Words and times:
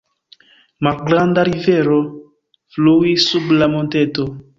Malgranda 0.85 1.43
rivero 1.49 1.97
fluis 2.77 3.27
sub 3.35 3.53
la 3.61 3.69
monteto. 3.75 4.27